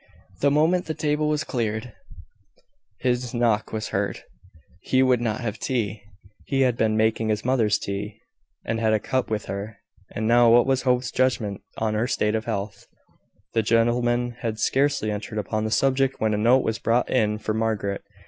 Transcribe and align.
The 0.39 0.49
moment 0.49 0.87
the 0.87 0.95
table 0.95 1.27
was 1.27 1.43
cleared, 1.43 1.93
his 3.01 3.35
knock 3.35 3.71
was 3.71 3.89
heard. 3.89 4.23
He 4.79 5.03
would 5.03 5.21
not 5.21 5.41
have 5.41 5.59
tea: 5.59 6.01
he 6.43 6.61
had 6.61 6.75
been 6.75 6.97
making 6.97 7.29
his 7.29 7.45
mother's 7.45 7.77
tea, 7.77 8.19
and 8.65 8.79
had 8.79 8.93
had 8.93 8.93
a 8.95 8.99
cup 8.99 9.29
with 9.29 9.45
her. 9.45 9.77
And 10.09 10.27
now, 10.27 10.49
what 10.49 10.65
was 10.65 10.81
Hope's 10.81 11.11
judgment 11.11 11.61
on 11.77 11.93
her 11.93 12.07
state 12.07 12.33
of 12.33 12.45
health? 12.45 12.87
The 13.53 13.61
gentlemen 13.61 14.31
had 14.39 14.57
scarcely 14.57 15.11
entered 15.11 15.37
upon 15.37 15.65
the 15.65 15.69
subject 15.69 16.19
when 16.19 16.33
a 16.33 16.37
note 16.37 16.63
was 16.63 16.79
brought 16.79 17.07
in 17.07 17.37
for 17.37 17.53
Margaret. 17.53 18.01